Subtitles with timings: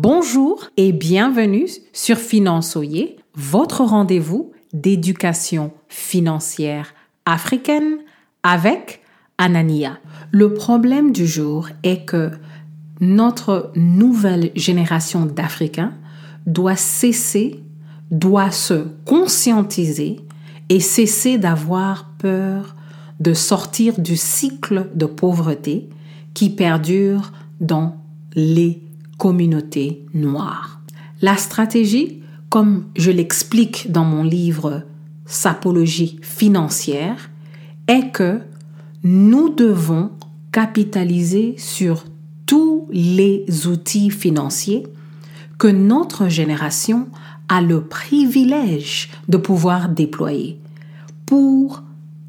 [0.00, 6.94] Bonjour et bienvenue sur Finançoyer, votre rendez-vous d'éducation financière
[7.26, 7.98] africaine
[8.44, 9.02] avec
[9.38, 9.98] Anania.
[10.30, 12.30] Le problème du jour est que
[13.00, 15.94] notre nouvelle génération d'Africains
[16.46, 17.60] doit cesser,
[18.12, 20.20] doit se conscientiser
[20.68, 22.76] et cesser d'avoir peur
[23.18, 25.88] de sortir du cycle de pauvreté
[26.34, 27.96] qui perdure dans
[28.36, 28.87] les
[29.18, 30.80] communautés noires.
[31.20, 34.84] La stratégie, comme je l'explique dans mon livre
[35.26, 37.30] Sapologie financière,
[37.88, 38.40] est que
[39.02, 40.10] nous devons
[40.52, 42.04] capitaliser sur
[42.46, 44.86] tous les outils financiers
[45.58, 47.08] que notre génération
[47.48, 50.58] a le privilège de pouvoir déployer
[51.26, 51.82] pour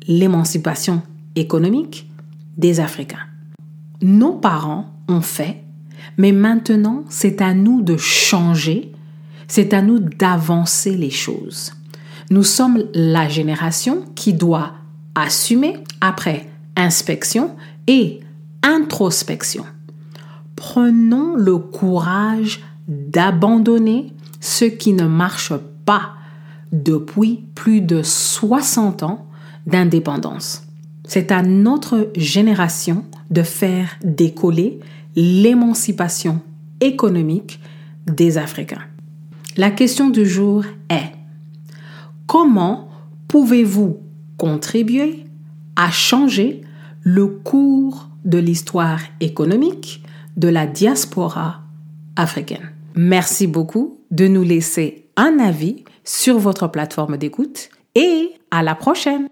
[0.07, 1.01] l'émancipation
[1.35, 2.09] économique
[2.57, 3.27] des Africains.
[4.01, 5.63] Nos parents ont fait
[6.17, 8.91] mais maintenant, c'est à nous de changer,
[9.47, 11.73] c'est à nous d'avancer les choses.
[12.29, 14.73] Nous sommes la génération qui doit
[15.15, 17.55] assumer après inspection
[17.87, 18.19] et
[18.63, 19.65] introspection.
[20.55, 25.53] Prenons le courage d'abandonner ce qui ne marche
[25.85, 26.13] pas
[26.71, 29.25] depuis plus de 60 ans
[29.65, 30.63] d'indépendance.
[31.05, 34.79] C'est à notre génération de faire décoller
[35.21, 36.39] l'émancipation
[36.79, 37.59] économique
[38.07, 38.83] des Africains.
[39.57, 41.11] La question du jour est
[42.25, 42.87] comment
[43.27, 43.97] pouvez-vous
[44.37, 45.25] contribuer
[45.75, 46.61] à changer
[47.01, 50.03] le cours de l'histoire économique
[50.37, 51.63] de la diaspora
[52.15, 52.71] africaine?
[52.95, 59.27] Merci beaucoup de nous laisser un avis sur votre plateforme d'écoute et à la prochaine